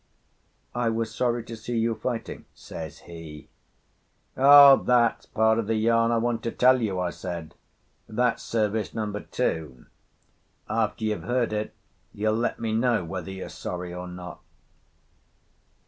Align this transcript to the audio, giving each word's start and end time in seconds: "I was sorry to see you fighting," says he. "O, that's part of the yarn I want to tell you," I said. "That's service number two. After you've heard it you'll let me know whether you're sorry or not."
"I 0.73 0.89
was 0.89 1.13
sorry 1.13 1.43
to 1.43 1.55
see 1.55 1.77
you 1.77 1.93
fighting," 1.93 2.45
says 2.55 3.01
he. 3.01 3.49
"O, 4.35 4.81
that's 4.83 5.27
part 5.27 5.59
of 5.59 5.67
the 5.67 5.75
yarn 5.75 6.11
I 6.11 6.17
want 6.17 6.41
to 6.41 6.51
tell 6.51 6.81
you," 6.81 6.99
I 6.99 7.11
said. 7.11 7.53
"That's 8.09 8.41
service 8.41 8.95
number 8.95 9.19
two. 9.19 9.85
After 10.67 11.03
you've 11.05 11.25
heard 11.25 11.53
it 11.53 11.75
you'll 12.15 12.33
let 12.33 12.59
me 12.59 12.71
know 12.73 13.05
whether 13.05 13.29
you're 13.29 13.47
sorry 13.47 13.93
or 13.93 14.07
not." 14.07 14.41